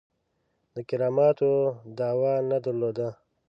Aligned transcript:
د 0.73 0.75
کراماتو 0.89 1.51
دعوه 1.97 2.33
نه 2.49 2.57
درلوده. 2.65 3.07